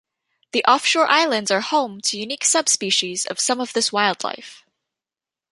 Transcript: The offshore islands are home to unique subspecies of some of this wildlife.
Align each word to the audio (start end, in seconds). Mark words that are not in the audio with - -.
The 0.51 0.63
offshore 0.65 1.05
islands 1.11 1.51
are 1.51 1.61
home 1.61 2.01
to 2.05 2.17
unique 2.17 2.43
subspecies 2.43 3.27
of 3.27 3.39
some 3.39 3.61
of 3.61 3.73
this 3.73 3.91
wildlife. 3.93 4.65